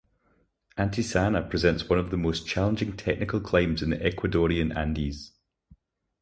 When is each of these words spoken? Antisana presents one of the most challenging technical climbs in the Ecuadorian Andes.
Antisana 0.79 1.47
presents 1.47 1.87
one 1.87 1.99
of 1.99 2.09
the 2.09 2.17
most 2.17 2.47
challenging 2.47 2.97
technical 2.97 3.39
climbs 3.39 3.83
in 3.83 3.91
the 3.91 3.97
Ecuadorian 3.99 4.75
Andes. 4.75 5.33